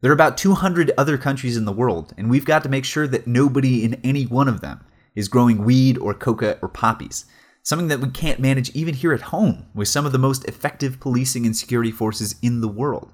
There 0.00 0.10
are 0.10 0.14
about 0.14 0.36
200 0.36 0.90
other 0.98 1.16
countries 1.16 1.56
in 1.56 1.64
the 1.64 1.72
world, 1.72 2.12
and 2.18 2.28
we've 2.28 2.44
got 2.44 2.62
to 2.64 2.68
make 2.68 2.84
sure 2.84 3.06
that 3.08 3.26
nobody 3.26 3.84
in 3.84 3.94
any 4.04 4.24
one 4.24 4.48
of 4.48 4.60
them 4.60 4.84
is 5.18 5.26
growing 5.26 5.64
weed 5.64 5.98
or 5.98 6.14
coca 6.14 6.56
or 6.62 6.68
poppies, 6.68 7.24
something 7.64 7.88
that 7.88 7.98
we 7.98 8.08
can't 8.08 8.38
manage 8.38 8.70
even 8.70 8.94
here 8.94 9.12
at 9.12 9.20
home 9.20 9.66
with 9.74 9.88
some 9.88 10.06
of 10.06 10.12
the 10.12 10.18
most 10.18 10.44
effective 10.44 11.00
policing 11.00 11.44
and 11.44 11.56
security 11.56 11.90
forces 11.90 12.36
in 12.40 12.60
the 12.60 12.68
world. 12.68 13.12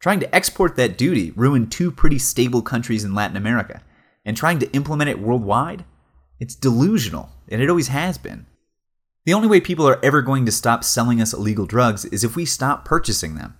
Trying 0.00 0.18
to 0.20 0.34
export 0.34 0.74
that 0.74 0.98
duty 0.98 1.30
ruined 1.36 1.70
two 1.70 1.92
pretty 1.92 2.18
stable 2.18 2.62
countries 2.62 3.04
in 3.04 3.14
Latin 3.14 3.36
America, 3.36 3.80
and 4.24 4.36
trying 4.36 4.58
to 4.58 4.72
implement 4.72 5.08
it 5.08 5.20
worldwide? 5.20 5.84
It's 6.40 6.56
delusional, 6.56 7.30
and 7.48 7.62
it 7.62 7.70
always 7.70 7.88
has 7.88 8.18
been. 8.18 8.46
The 9.24 9.34
only 9.34 9.46
way 9.46 9.60
people 9.60 9.88
are 9.88 10.04
ever 10.04 10.22
going 10.22 10.46
to 10.46 10.52
stop 10.52 10.82
selling 10.82 11.22
us 11.22 11.32
illegal 11.32 11.64
drugs 11.64 12.04
is 12.06 12.24
if 12.24 12.34
we 12.34 12.44
stop 12.44 12.84
purchasing 12.84 13.36
them. 13.36 13.56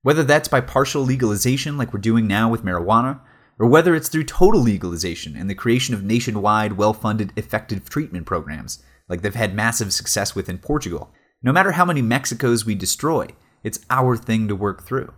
Whether 0.00 0.24
that's 0.24 0.48
by 0.48 0.62
partial 0.62 1.02
legalization, 1.02 1.76
like 1.76 1.92
we're 1.92 2.00
doing 2.00 2.26
now 2.26 2.48
with 2.48 2.64
marijuana, 2.64 3.20
or 3.58 3.66
whether 3.66 3.94
it's 3.94 4.08
through 4.08 4.24
total 4.24 4.60
legalization 4.60 5.36
and 5.36 5.48
the 5.48 5.54
creation 5.54 5.94
of 5.94 6.02
nationwide, 6.02 6.74
well 6.74 6.92
funded, 6.92 7.32
effective 7.36 7.88
treatment 7.88 8.26
programs, 8.26 8.82
like 9.08 9.22
they've 9.22 9.34
had 9.34 9.54
massive 9.54 9.92
success 9.92 10.34
with 10.34 10.48
in 10.48 10.58
Portugal. 10.58 11.10
No 11.42 11.52
matter 11.52 11.72
how 11.72 11.84
many 11.84 12.02
Mexicos 12.02 12.64
we 12.64 12.74
destroy, 12.74 13.28
it's 13.62 13.80
our 13.90 14.16
thing 14.16 14.48
to 14.48 14.56
work 14.56 14.82
through. 14.82 15.12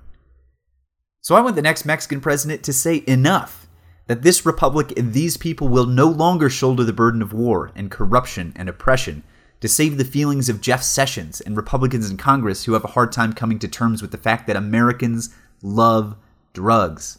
So 1.21 1.35
I 1.35 1.41
want 1.41 1.57
the 1.57 1.63
next 1.63 1.85
Mexican 1.85 2.21
president 2.21 2.63
to 2.65 2.73
say 2.73 3.03
enough, 3.07 3.67
that 4.07 4.23
this 4.23 4.47
republic 4.47 4.93
and 4.97 5.13
these 5.13 5.37
people 5.37 5.69
will 5.69 5.87
no 5.87 6.07
longer 6.07 6.49
shoulder 6.49 6.85
the 6.85 6.93
burden 6.93 7.23
of 7.23 7.33
war 7.33 7.73
and 7.75 7.91
corruption 7.91 8.53
and 8.57 8.69
oppression 8.69 9.25
to 9.61 9.69
save 9.69 9.97
the 9.97 10.05
feelings 10.05 10.49
of 10.49 10.61
Jeff 10.61 10.83
Sessions 10.83 11.41
and 11.41 11.57
Republicans 11.57 12.11
in 12.11 12.17
Congress 12.17 12.65
who 12.65 12.75
have 12.75 12.85
a 12.85 12.89
hard 12.89 13.11
time 13.11 13.33
coming 13.33 13.59
to 13.59 13.69
terms 13.69 14.03
with 14.03 14.13
the 14.13 14.19
fact 14.19 14.47
that 14.47 14.57
Americans 14.57 15.35
love 15.63 16.17
drugs. 16.53 17.19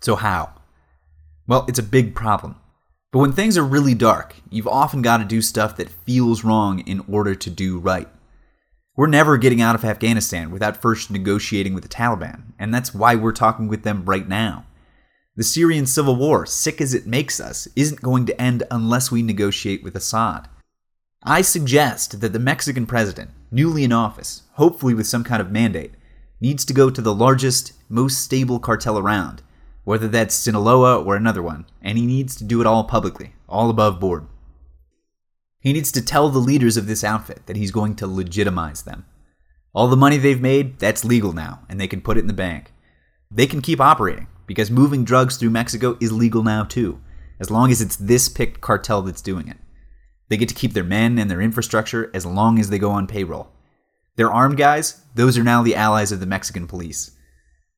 So, 0.00 0.16
how? 0.16 0.52
Well, 1.46 1.64
it's 1.68 1.78
a 1.78 1.82
big 1.82 2.14
problem. 2.14 2.56
But 3.12 3.20
when 3.20 3.32
things 3.32 3.56
are 3.56 3.64
really 3.64 3.94
dark, 3.94 4.36
you've 4.50 4.68
often 4.68 5.00
got 5.00 5.18
to 5.18 5.24
do 5.24 5.40
stuff 5.40 5.76
that 5.76 5.88
feels 5.88 6.44
wrong 6.44 6.80
in 6.80 7.04
order 7.08 7.34
to 7.34 7.50
do 7.50 7.78
right. 7.78 8.08
We're 8.96 9.06
never 9.06 9.36
getting 9.36 9.60
out 9.60 9.74
of 9.74 9.84
Afghanistan 9.84 10.50
without 10.50 10.80
first 10.80 11.10
negotiating 11.10 11.74
with 11.74 11.82
the 11.82 11.88
Taliban, 11.88 12.52
and 12.58 12.74
that's 12.74 12.94
why 12.94 13.14
we're 13.14 13.32
talking 13.32 13.68
with 13.68 13.82
them 13.82 14.04
right 14.04 14.26
now. 14.26 14.66
The 15.36 15.44
Syrian 15.44 15.84
civil 15.84 16.16
war, 16.16 16.46
sick 16.46 16.80
as 16.80 16.94
it 16.94 17.06
makes 17.06 17.38
us, 17.38 17.68
isn't 17.76 18.00
going 18.00 18.24
to 18.26 18.40
end 18.40 18.62
unless 18.70 19.12
we 19.12 19.22
negotiate 19.22 19.84
with 19.84 19.94
Assad. 19.94 20.48
I 21.22 21.42
suggest 21.42 22.20
that 22.20 22.32
the 22.32 22.38
Mexican 22.38 22.86
president, 22.86 23.30
newly 23.50 23.84
in 23.84 23.92
office, 23.92 24.44
hopefully 24.52 24.94
with 24.94 25.06
some 25.06 25.24
kind 25.24 25.42
of 25.42 25.50
mandate, 25.50 25.92
needs 26.40 26.64
to 26.64 26.72
go 26.72 26.88
to 26.88 27.02
the 27.02 27.14
largest, 27.14 27.74
most 27.88 28.22
stable 28.22 28.58
cartel 28.58 28.98
around, 28.98 29.42
whether 29.86 30.08
that's 30.08 30.34
Sinaloa 30.34 31.00
or 31.00 31.14
another 31.14 31.40
one, 31.40 31.64
and 31.80 31.96
he 31.96 32.04
needs 32.04 32.34
to 32.34 32.44
do 32.44 32.60
it 32.60 32.66
all 32.66 32.82
publicly, 32.82 33.34
all 33.48 33.70
above 33.70 34.00
board. 34.00 34.26
He 35.60 35.72
needs 35.72 35.92
to 35.92 36.04
tell 36.04 36.28
the 36.28 36.40
leaders 36.40 36.76
of 36.76 36.88
this 36.88 37.04
outfit 37.04 37.46
that 37.46 37.56
he's 37.56 37.70
going 37.70 37.94
to 37.96 38.08
legitimize 38.08 38.82
them. 38.82 39.06
All 39.72 39.86
the 39.86 39.96
money 39.96 40.16
they've 40.16 40.40
made, 40.40 40.80
that's 40.80 41.04
legal 41.04 41.32
now, 41.32 41.60
and 41.68 41.80
they 41.80 41.86
can 41.86 42.00
put 42.00 42.16
it 42.16 42.22
in 42.22 42.26
the 42.26 42.32
bank. 42.32 42.72
They 43.30 43.46
can 43.46 43.62
keep 43.62 43.80
operating, 43.80 44.26
because 44.44 44.72
moving 44.72 45.04
drugs 45.04 45.36
through 45.36 45.50
Mexico 45.50 45.96
is 46.00 46.10
legal 46.10 46.42
now 46.42 46.64
too, 46.64 47.00
as 47.38 47.48
long 47.48 47.70
as 47.70 47.80
it's 47.80 47.94
this 47.94 48.28
picked 48.28 48.60
cartel 48.60 49.02
that's 49.02 49.22
doing 49.22 49.46
it. 49.46 49.58
They 50.28 50.36
get 50.36 50.48
to 50.48 50.54
keep 50.56 50.72
their 50.72 50.82
men 50.82 51.16
and 51.16 51.30
their 51.30 51.40
infrastructure 51.40 52.10
as 52.12 52.26
long 52.26 52.58
as 52.58 52.70
they 52.70 52.80
go 52.80 52.90
on 52.90 53.06
payroll. 53.06 53.52
Their 54.16 54.32
armed 54.32 54.56
guys, 54.56 55.02
those 55.14 55.38
are 55.38 55.44
now 55.44 55.62
the 55.62 55.76
allies 55.76 56.10
of 56.10 56.18
the 56.18 56.26
Mexican 56.26 56.66
police. 56.66 57.12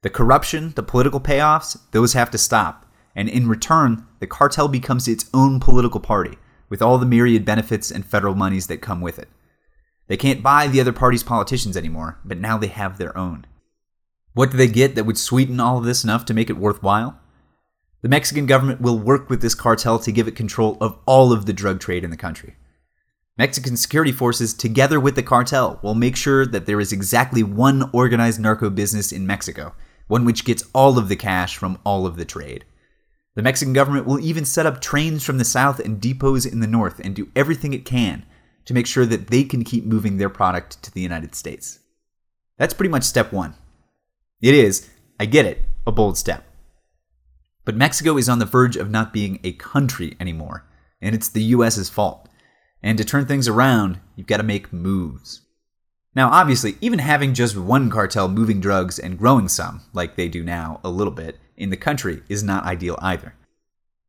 The 0.03 0.11
corruption, 0.11 0.73
the 0.77 0.83
political 0.85 1.21
payoffs, 1.21 1.77
those 1.91 2.13
have 2.13 2.31
to 2.31 2.39
stop. 2.39 2.87
And 3.17 3.29
in 3.29 3.49
return, 3.49 4.07
the 4.21 4.29
cartel 4.29 4.69
becomes 4.69 5.09
its 5.09 5.29
own 5.35 5.59
political 5.59 5.99
party, 5.99 6.39
with 6.69 6.81
all 6.81 6.99
the 6.99 7.07
myriad 7.07 7.45
benefits 7.45 7.91
and 7.91 8.07
federal 8.07 8.37
monies 8.37 8.69
that 8.69 8.81
come 8.81 9.01
with 9.01 9.19
it. 9.19 9.29
They 10.07 10.17
can't 10.17 10.43
buy 10.43 10.69
the 10.69 10.81
other 10.81 10.93
party's 10.93 11.25
politicians 11.25 11.77
anymore, 11.77 12.19
but 12.25 12.39
now 12.39 12.59
they 12.59 12.69
have 12.69 12.97
their 12.97 13.17
own. 13.19 13.45
What 14.35 14.53
do 14.53 14.57
they 14.57 14.69
get 14.69 14.95
that 14.95 15.05
would 15.05 15.19
sweeten 15.19 15.59
all 15.59 15.79
of 15.79 15.85
this 15.85 16.05
enough 16.05 16.25
to 16.27 16.35
make 16.35 16.49
it 16.49 16.57
worthwhile? 16.57 17.19
The 18.03 18.09
Mexican 18.09 18.47
government 18.47 18.81
will 18.81 19.01
work 19.01 19.29
with 19.29 19.43
this 19.43 19.57
cartel 19.57 19.99
to 19.99 20.13
give 20.13 20.29
it 20.29 20.37
control 20.37 20.79
of 20.81 20.97
all 21.07 21.33
of 21.33 21.47
the 21.47 21.53
drug 21.53 21.81
trade 21.81 22.05
in 22.05 22.11
the 22.11 22.17
country. 22.17 22.55
Mexican 23.37 23.77
security 23.77 24.13
forces, 24.13 24.55
together 24.55 25.01
with 25.01 25.17
the 25.17 25.25
cartel, 25.25 25.81
will 25.83 25.97
make 25.97 26.15
sure 26.15 26.47
that 26.47 26.67
there 26.67 26.81
is 26.81 26.93
exactly 26.93 27.43
one 27.43 27.91
organized 27.93 28.41
narco 28.41 28.71
business 28.71 29.11
in 29.11 29.27
Mexico, 29.27 29.75
one 30.09 30.25
which 30.25 30.45
gets 30.45 30.65
all 30.75 30.99
of 30.99 31.09
the 31.09 31.17
cash 31.17 31.57
from 31.57 31.79
all 31.85 32.07
of 32.07 32.17
the 32.17 32.25
trade. 32.25 32.65
The 33.37 33.43
Mexican 33.43 33.73
government 33.73 34.07
will 34.07 34.19
even 34.19 34.45
set 34.45 34.67
up 34.67 34.81
trains 34.81 35.23
from 35.23 35.39
the 35.39 35.45
south 35.45 35.79
and 35.79 36.01
depots 36.01 36.45
in 36.45 36.59
the 36.59 36.67
north 36.67 36.99
and 36.99 37.15
do 37.15 37.31
everything 37.37 37.73
it 37.73 37.85
can 37.85 38.27
to 38.65 38.75
make 38.75 38.87
sure 38.87 39.07
that 39.07 39.29
they 39.29 39.45
can 39.45 39.63
keep 39.63 39.85
moving 39.85 40.17
their 40.17 40.29
product 40.29 40.83
to 40.83 40.93
the 40.93 41.01
United 41.01 41.35
States. 41.35 41.79
That's 42.57 42.75
pretty 42.75 42.91
much 42.91 43.05
step 43.05 43.33
one. 43.33 43.55
It 44.43 44.55
is, 44.55 44.91
I 45.21 45.27
get 45.27 45.47
it, 45.47 45.63
a 45.87 45.93
bold 45.93 46.19
step. 46.19 46.45
But 47.65 47.77
Mexico 47.77 48.17
is 48.17 48.29
on 48.29 48.39
the 48.41 48.45
verge 48.45 48.77
of 48.77 48.91
not 48.91 49.13
being 49.13 49.39
a 49.45 49.53
country 49.53 50.17
anymore, 50.19 50.67
and 51.01 51.15
it's 51.15 51.29
the 51.29 51.43
US's 51.55 51.89
fault. 51.89 52.29
And 52.83 52.99
to 52.99 53.05
turn 53.05 53.27
things 53.27 53.47
around, 53.47 54.01
you've 54.17 54.27
got 54.27 54.39
to 54.39 54.43
make 54.43 54.73
moves. 54.73 55.43
Now, 56.19 56.31
obviously, 56.31 56.77
even 56.81 56.99
having 56.99 57.33
just 57.33 57.57
one 57.57 57.91
cartel 57.91 58.27
moving 58.27 58.61
drugs 58.61 58.99
and 58.99 59.17
growing 59.17 59.47
some, 59.47 59.83
like 59.93 60.17
they 60.17 60.29
do 60.29 60.43
now 60.43 60.81
a 60.83 60.91
little 60.91 61.13
bit, 61.13 61.39
in 61.57 61.71
the 61.71 61.77
country 61.77 62.25
is 62.29 62.43
not 62.43 62.65
ideal 62.65 62.99
either. 63.01 63.37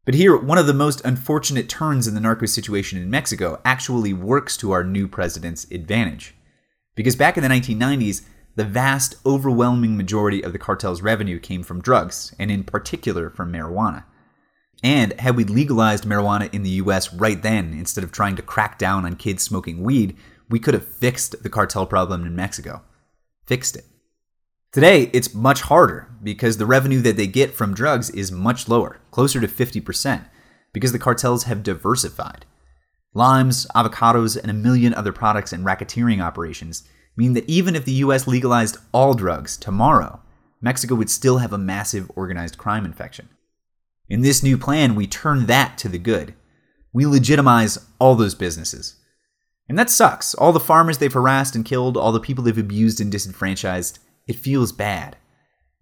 But 0.06 0.16
here, 0.16 0.36
one 0.36 0.58
of 0.58 0.66
the 0.66 0.74
most 0.74 1.06
unfortunate 1.06 1.70
turns 1.70 2.08
in 2.08 2.16
the 2.16 2.20
narco 2.20 2.48
situation 2.48 2.98
in 3.00 3.12
Mexico 3.12 3.62
actually 3.63 4.12
works 4.12 4.58
to 4.58 4.72
our 4.72 4.84
new 4.84 5.08
president's 5.08 5.70
advantage. 5.70 6.34
Because 6.96 7.16
back 7.16 7.38
in 7.38 7.44
the 7.44 7.48
1990s, 7.48 8.24
the 8.56 8.66
vast, 8.66 9.13
overwhelming 9.24 9.96
majority 9.96 10.44
of 10.44 10.51
the 10.51 10.58
cartel's 10.58 11.04
revenue 11.04 11.38
came 11.38 11.62
from 11.62 11.80
drugs, 11.80 12.34
and 12.39 12.50
in 12.50 12.63
particular 12.63 13.30
from 13.30 13.54
marijuana. 13.54 14.04
And 14.82 15.13
had 15.20 15.36
we 15.36 15.44
legalized 15.44 16.06
marijuana 16.06 16.51
in 16.51 16.63
the 16.63 16.82
US 16.82 17.13
right 17.13 17.39
then, 17.39 17.72
instead 17.74 18.04
of 18.04 18.12
trying 18.12 18.36
to 18.38 18.42
crack 18.42 18.80
down 18.80 19.06
on 19.06 19.16
kids 19.16 19.44
smoking 19.44 19.84
weed, 19.84 20.18
we 20.50 20.60
could 20.60 20.74
have 20.74 20.86
fixed 20.86 21.44
the 21.44 21.50
cartel 21.50 21.86
problem 21.86 22.25
in 22.25 22.36
Mexico. 22.36 22.82
Fixed 23.46 23.75
it. 23.75 23.86
Today, 24.72 25.10
it's 25.13 25.34
much 25.34 25.62
harder 25.62 26.08
because 26.22 26.58
the 26.58 26.65
revenue 26.65 27.01
that 27.01 27.18
they 27.18 27.27
get 27.27 27.53
from 27.53 27.74
drugs 27.74 28.10
is 28.12 28.32
much 28.32 28.68
lower, 28.68 29.00
closer 29.10 29.41
to 29.41 29.48
50%, 29.48 30.25
because 30.74 30.91
the 30.91 31.00
cartels 31.00 31.46
have 31.46 31.63
diversified. 31.63 32.46
Limes, 33.13 33.65
avocados, 33.75 34.39
and 34.39 34.51
a 34.51 34.53
million 34.53 34.94
other 34.94 35.12
products 35.12 35.51
and 35.51 35.65
racketeering 35.65 36.22
operations 36.22 36.84
mean 37.18 37.34
that 37.34 37.50
even 37.50 37.75
if 37.75 37.86
the 37.86 37.94
US 37.94 38.27
legalized 38.27 38.77
all 38.91 39.15
drugs 39.15 39.58
tomorrow, 39.58 40.22
Mexico 40.62 40.94
would 40.96 41.10
still 41.10 41.39
have 41.39 41.53
a 41.53 41.58
massive 41.58 42.12
organized 42.15 42.58
crime 42.58 42.86
infection. 42.86 43.29
In 44.08 44.22
this 44.22 44.44
new 44.44 44.58
plan, 44.58 44.94
we 44.94 45.08
turn 45.08 45.48
that 45.48 45.77
to 45.79 45.89
the 45.89 45.98
good. 45.98 46.36
We 46.94 47.06
legitimize 47.06 47.79
all 47.98 48.15
those 48.15 48.36
businesses. 48.36 48.99
And 49.70 49.78
that 49.78 49.92
sucks. 49.92 50.34
All 50.34 50.52
the 50.52 50.60
farmers 50.60 50.98
they've 50.98 51.14
harassed 51.14 51.56
and 51.56 51.64
killed, 51.64 51.96
all 51.96 52.12
the 52.12 52.20
people 52.20 52.44
they've 52.44 52.58
abused 52.58 53.00
and 53.00 53.12
disenfranchised, 53.12 54.00
it 54.28 54.36
feels 54.36 54.72
bad. 54.72 55.16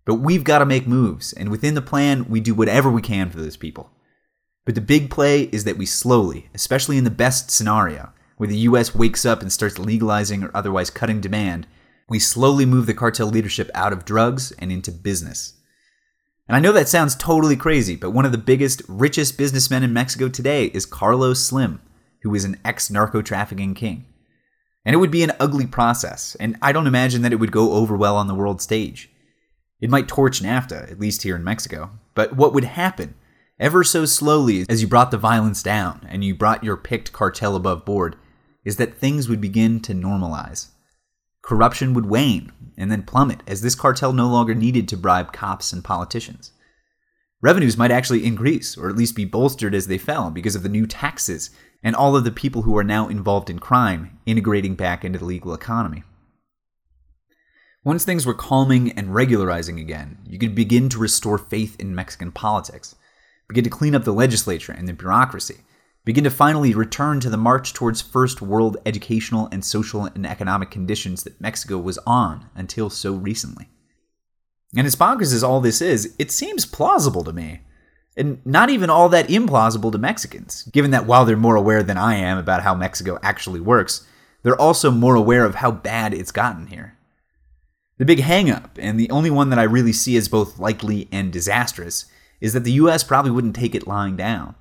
But 0.06 0.16
we've 0.16 0.44
got 0.44 0.60
to 0.60 0.66
make 0.66 0.88
moves, 0.88 1.34
and 1.34 1.50
within 1.50 1.74
the 1.74 1.82
plan, 1.82 2.30
we 2.30 2.40
do 2.40 2.54
whatever 2.54 2.92
we 2.92 3.02
can 3.02 3.30
for 3.30 3.38
those 3.38 3.58
people. 3.58 3.90
But 4.66 4.76
the 4.76 4.82
big 4.82 5.10
play 5.10 5.44
is 5.44 5.64
that 5.64 5.78
we 5.78 5.86
slowly, 5.86 6.50
especially 6.54 6.98
in 6.98 7.06
the 7.06 7.10
best 7.10 7.50
scenario, 7.50 8.12
where 8.36 8.50
the 8.50 8.58
US 8.60 8.94
wakes 8.94 9.26
up 9.26 9.42
and 9.42 9.52
starts 9.52 9.80
legalizing 9.80 10.44
or 10.44 10.52
otherwise 10.54 10.90
cutting 10.90 11.22
demand, 11.22 11.68
we 12.10 12.20
slowly 12.20 12.66
move 12.66 12.86
the 12.86 12.94
cartel 12.94 13.28
leadership 13.28 13.70
out 13.74 13.94
of 13.94 14.06
drugs 14.06 14.52
and 14.60 14.72
into 14.72 14.92
business. 14.92 15.54
And 16.48 16.56
I 16.56 16.60
know 16.60 16.72
that 16.72 16.88
sounds 16.88 17.16
totally 17.16 17.58
crazy, 17.58 17.96
but 17.96 18.12
one 18.12 18.26
of 18.26 18.32
the 18.32 18.38
biggest, 18.38 18.82
richest 18.88 19.38
businessmen 19.38 19.84
in 19.84 19.92
Mexico 19.92 20.30
today 20.30 20.66
is 20.68 20.86
Carlos 20.86 21.40
Slim, 21.42 21.82
who 22.28 22.36
is 22.36 22.46
an 22.46 22.60
ex 22.66 22.92
narco 22.92 23.22
trafficking 23.22 23.74
king. 23.74 24.06
And 24.86 24.94
it 24.94 24.98
would 24.98 25.12
be 25.12 25.24
an 25.24 25.34
ugly 25.40 25.66
process, 25.66 26.36
and 26.40 26.58
I 26.62 26.72
don't 26.72 26.88
imagine 26.88 27.22
that 27.22 27.34
it 27.34 27.38
would 27.38 27.52
go 27.52 27.74
over 27.74 27.96
well 27.96 28.16
on 28.16 28.28
the 28.28 28.36
world 28.36 28.62
stage. 28.62 29.10
It 29.80 29.90
might 29.90 30.08
torch 30.08 30.42
NAFTA, 30.42 30.92
at 30.92 31.00
least 31.00 31.24
here 31.24 31.36
in 31.36 31.44
Mexico, 31.44 31.92
but 32.16 32.36
what 32.36 32.54
would 32.54 32.64
happen, 32.64 33.16
ever 33.60 33.84
so 33.84 34.06
slowly 34.06 34.66
as 34.68 34.82
you 34.82 34.88
brought 34.88 35.12
the 35.12 35.18
violence 35.18 35.64
down 35.64 36.06
and 36.10 36.24
you 36.24 36.36
brought 36.36 36.64
your 36.64 36.78
picked 36.78 37.14
cartel 37.14 37.56
above 37.56 37.86
board, 37.86 38.16
is 38.66 38.78
that 38.78 38.98
things 38.98 39.30
would 39.30 39.40
begin 39.40 39.80
to 39.82 39.94
normalize. 39.94 40.68
Corruption 41.42 41.94
would 41.94 42.08
wane 42.08 42.52
and 42.78 42.92
then 42.92 43.04
plummet 43.04 43.42
as 43.48 43.62
this 43.62 43.76
cartel 43.76 44.12
no 44.12 44.28
longer 44.28 44.54
needed 44.54 44.88
to 44.90 44.98
bribe 44.98 45.32
cops 45.32 45.72
and 45.72 45.84
politicians. 45.84 46.52
Revenues 47.42 47.78
might 47.78 47.92
actually 47.92 48.26
increase, 48.26 48.76
or 48.76 48.90
at 48.90 48.96
least 48.96 49.16
be 49.16 49.26
bolstered 49.26 49.76
as 49.76 49.88
they 49.88 50.00
fell 50.00 50.32
because 50.32 50.56
of 50.56 50.64
the 50.64 50.70
new 50.70 50.88
taxes 50.88 51.52
and 51.84 51.96
all 51.96 52.16
of 52.16 52.24
the 52.24 52.32
people 52.32 52.64
who 52.64 52.76
are 52.76 52.84
now 52.84 53.08
involved 53.08 53.50
in 53.50 53.60
crime 53.60 54.20
integrating 54.26 54.74
back 54.74 55.06
into 55.06 55.20
the 55.20 55.26
legal 55.26 55.54
economy. 55.54 56.04
Once 57.84 58.04
things 58.04 58.26
were 58.26 58.34
calming 58.34 58.92
and 58.94 59.14
regularizing 59.14 59.80
again, 59.80 60.18
you 60.26 60.40
could 60.40 60.56
begin 60.56 60.90
to 60.90 60.98
restore 60.98 61.38
faith 61.38 61.80
in 61.80 61.94
Mexican 61.94 62.32
politics, 62.32 62.96
begin 63.48 63.64
to 63.64 63.70
clean 63.70 63.94
up 63.94 64.04
the 64.04 64.12
legislature 64.12 64.74
and 64.74 64.88
the 64.88 64.94
bureaucracy, 64.94 65.58
begin 66.04 66.24
to 66.24 66.32
finally 66.32 66.74
return 66.74 67.20
to 67.20 67.30
the 67.30 67.38
march 67.38 67.72
towards 67.74 68.02
first 68.02 68.42
world 68.42 68.78
educational 68.86 69.48
and 69.52 69.64
social 69.64 70.06
and 70.06 70.26
economic 70.26 70.72
conditions 70.72 71.24
that 71.24 71.40
Mexico 71.40 71.78
was 71.78 72.00
on 72.00 72.50
until 72.56 72.90
so 72.90 73.14
recently. 73.14 73.70
And 74.76 74.86
as 74.86 74.96
bonkers 74.96 75.34
as 75.34 75.44
all 75.44 75.62
this 75.62 75.82
is, 75.82 76.14
it 76.20 76.32
seems 76.32 76.66
plausible 76.66 77.24
to 77.24 77.34
me. 77.34 77.62
And 78.18 78.44
not 78.46 78.70
even 78.70 78.90
all 78.90 79.10
that 79.10 79.28
implausible 79.28 79.92
to 79.92 79.98
Mexicans, 79.98 80.64
given 80.74 80.92
that 80.92 81.06
while 81.06 81.24
they're 81.24 81.38
more 81.38 81.56
aware 81.56 81.84
than 81.84 81.98
I 81.98 82.16
am 82.16 82.38
about 82.38 82.64
how 82.64 82.74
Mexico 82.74 83.20
actually 83.22 83.60
works, 83.60 84.06
they're 84.44 84.60
also 84.60 84.92
more 84.92 85.16
aware 85.16 85.46
of 85.46 85.56
how 85.56 85.72
bad 85.72 86.14
it's 86.14 86.32
gotten 86.32 86.68
here. 86.68 86.98
The 87.98 88.06
big 88.06 88.20
hangup, 88.20 88.72
and 88.78 89.00
the 89.00 89.10
only 89.10 89.30
one 89.30 89.50
that 89.50 89.60
I 89.60 89.64
really 89.64 89.94
see 89.94 90.18
as 90.18 90.28
both 90.28 90.60
likely 90.60 91.08
and 91.12 91.32
disastrous, 91.32 92.06
is 92.42 92.54
that 92.54 92.64
the 92.64 92.74
US 92.74 93.04
probably 93.04 93.32
wouldn't 93.32 93.56
take 93.56 93.76
it 93.76 93.88
lying 93.88 94.16
down. 94.16 94.56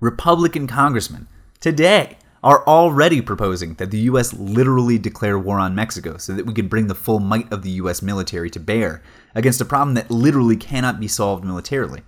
Republican 0.00 0.66
congressmen, 0.66 1.26
today, 1.60 2.18
are 2.42 2.66
already 2.66 3.20
proposing 3.20 3.74
that 3.74 3.90
the 3.90 4.00
US 4.00 4.32
literally 4.32 4.98
declare 4.98 5.38
war 5.38 5.58
on 5.58 5.74
Mexico 5.74 6.16
so 6.16 6.32
that 6.34 6.46
we 6.46 6.54
can 6.54 6.68
bring 6.68 6.86
the 6.86 6.94
full 6.94 7.18
might 7.18 7.50
of 7.52 7.62
the 7.62 7.70
US 7.70 8.02
military 8.02 8.50
to 8.50 8.60
bear 8.60 9.02
against 9.34 9.60
a 9.60 9.64
problem 9.64 9.94
that 9.94 10.10
literally 10.10 10.56
cannot 10.56 11.00
be 11.00 11.08
solved 11.08 11.44
militarily. 11.44 12.02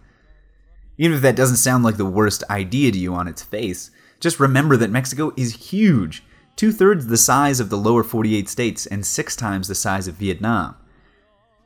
Even 0.96 1.16
if 1.16 1.22
that 1.22 1.36
doesn't 1.36 1.56
sound 1.56 1.84
like 1.84 1.96
the 1.96 2.04
worst 2.04 2.42
idea 2.50 2.90
to 2.90 2.98
you 2.98 3.14
on 3.14 3.28
its 3.28 3.42
face, 3.42 3.90
just 4.20 4.40
remember 4.40 4.76
that 4.76 4.90
Mexico 4.90 5.32
is 5.36 5.70
huge 5.70 6.22
two 6.58 6.72
thirds 6.72 7.06
the 7.06 7.16
size 7.16 7.60
of 7.60 7.70
the 7.70 7.76
lower 7.76 8.02
48 8.02 8.48
states 8.48 8.84
and 8.84 9.06
six 9.06 9.36
times 9.36 9.68
the 9.68 9.76
size 9.76 10.08
of 10.08 10.16
Vietnam. 10.16 10.74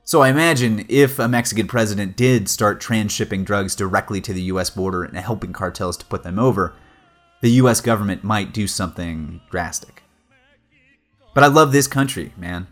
So 0.04 0.20
I 0.20 0.28
imagine 0.28 0.84
if 0.88 1.18
a 1.18 1.28
Mexican 1.28 1.66
president 1.66 2.14
did 2.14 2.46
start 2.46 2.82
transshipping 2.82 3.46
drugs 3.46 3.74
directly 3.74 4.20
to 4.20 4.34
the 4.34 4.42
US 4.42 4.68
border 4.68 5.02
and 5.02 5.16
helping 5.16 5.54
cartels 5.54 5.96
to 5.96 6.04
put 6.04 6.24
them 6.24 6.38
over, 6.38 6.74
the 7.42 7.50
US 7.50 7.80
government 7.80 8.24
might 8.24 8.54
do 8.54 8.66
something 8.66 9.40
drastic. 9.50 10.04
But 11.34 11.44
I 11.44 11.48
love 11.48 11.72
this 11.72 11.88
country, 11.88 12.32
man, 12.36 12.68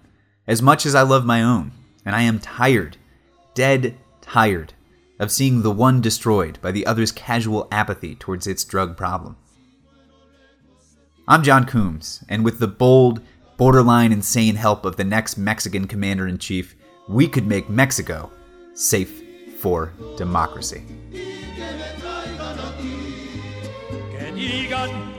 as 0.47 0.63
much 0.63 0.87
as 0.87 0.95
I 0.95 1.03
love 1.03 1.27
my 1.27 1.43
own, 1.43 1.73
and 2.05 2.15
I 2.15 2.23
am 2.23 2.39
tired, 2.39 2.97
dead 3.55 3.97
tired, 4.21 4.73
of 5.19 5.33
seeing 5.33 5.63
the 5.63 5.73
one 5.73 6.01
destroyed 6.01 6.59
by 6.63 6.71
the 6.71 6.87
other's 6.87 7.11
casual 7.13 7.67
apathy 7.73 8.15
towards 8.15 8.47
its 8.47 8.65
drug 8.65 8.97
problem. 8.97 9.37
I'm 11.27 11.43
John 11.43 11.67
Coombs, 11.67 12.25
and 12.29 12.45
with 12.45 12.61
the 12.61 12.69
bold, 12.69 13.21
borderline 13.57 14.13
insane 14.13 14.55
help 14.55 14.85
of 14.85 14.97
the 14.97 15.05
next 15.05 15.37
Mexican 15.37 15.89
commander 15.89 16.29
in 16.29 16.39
chief, 16.39 16.77
we 17.09 17.27
could 17.27 17.47
make 17.47 17.69
Mexico 17.69 18.31
safe 18.75 19.23
for 19.59 19.93
democracy. 20.17 20.85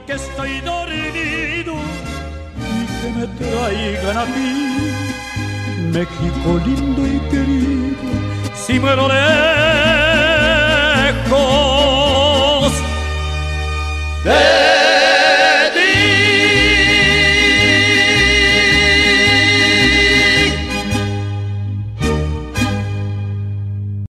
Que 0.06 0.14
estoy 0.14 0.62
dormido 0.62 1.74
y 2.58 2.86
que 3.02 3.10
me 3.18 3.28
traigan 3.28 4.18
a 4.18 4.26
ti, 4.26 4.52
México 5.92 6.60
lindo 6.66 7.02
y 7.08 7.20
querido, 7.30 8.04
si 8.54 8.80
muero 8.80 9.08
lejos. 9.08 9.22
de 14.26 14.71